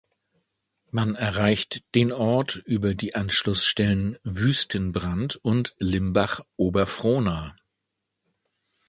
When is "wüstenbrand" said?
4.23-5.35